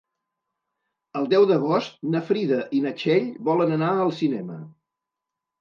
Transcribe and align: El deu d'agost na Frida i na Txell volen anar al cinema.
El 1.19 1.27
deu 1.33 1.45
d'agost 1.51 2.01
na 2.15 2.21
Frida 2.31 2.59
i 2.79 2.81
na 2.87 2.95
Txell 3.03 3.29
volen 3.51 3.77
anar 3.79 3.91
al 4.07 4.15
cinema. 4.23 4.59